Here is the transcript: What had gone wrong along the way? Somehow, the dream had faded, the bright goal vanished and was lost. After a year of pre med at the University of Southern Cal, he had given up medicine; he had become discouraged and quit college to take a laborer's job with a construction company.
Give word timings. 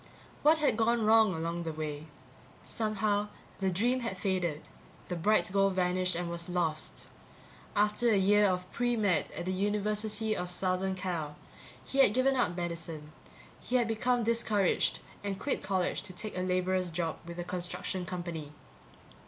What 0.41 0.57
had 0.57 0.77
gone 0.77 1.05
wrong 1.05 1.35
along 1.35 1.61
the 1.61 1.71
way? 1.73 2.07
Somehow, 2.63 3.27
the 3.59 3.69
dream 3.69 3.99
had 3.99 4.17
faded, 4.17 4.63
the 5.09 5.15
bright 5.15 5.51
goal 5.53 5.69
vanished 5.69 6.15
and 6.15 6.27
was 6.27 6.49
lost. 6.49 7.07
After 7.75 8.09
a 8.09 8.17
year 8.17 8.47
of 8.47 8.65
pre 8.71 8.95
med 8.95 9.29
at 9.35 9.45
the 9.45 9.53
University 9.53 10.35
of 10.35 10.49
Southern 10.49 10.95
Cal, 10.95 11.35
he 11.85 11.99
had 11.99 12.15
given 12.15 12.35
up 12.35 12.57
medicine; 12.57 13.11
he 13.59 13.75
had 13.75 13.87
become 13.87 14.23
discouraged 14.23 15.01
and 15.23 15.37
quit 15.39 15.61
college 15.61 16.01
to 16.01 16.13
take 16.13 16.35
a 16.35 16.41
laborer's 16.41 16.89
job 16.89 17.17
with 17.27 17.37
a 17.37 17.43
construction 17.43 18.03
company. 18.03 18.53